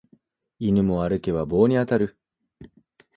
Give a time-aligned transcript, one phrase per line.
[0.57, 2.17] 犬も歩けば棒に当たる